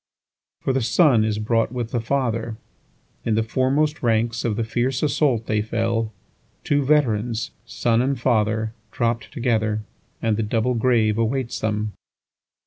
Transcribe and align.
5For 0.65 0.73
the 0.73 0.81
son 0.81 1.23
is 1.23 1.37
brought 1.37 1.71
with 1.71 1.91
the 1.91 1.99
father; 2.01 2.57
In 3.23 3.35
the 3.35 3.43
foremost 3.43 4.01
ranks 4.01 4.43
of 4.43 4.55
the 4.55 4.63
fierce 4.63 5.03
assault 5.03 5.45
they 5.45 5.61
fell; 5.61 6.11
Two 6.63 6.83
veterans, 6.83 7.51
son 7.67 8.01
and 8.01 8.19
father, 8.19 8.73
dropt 8.91 9.31
together, 9.31 9.83
And 10.19 10.37
the 10.37 10.41
double 10.41 10.73
grave 10.73 11.19
awaits 11.19 11.59
them. 11.59 11.93